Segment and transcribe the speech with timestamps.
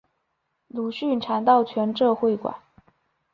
[0.67, 2.55] 鲁迅常到全浙会馆。